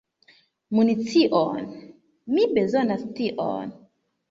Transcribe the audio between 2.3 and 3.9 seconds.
Mi bezonas tion.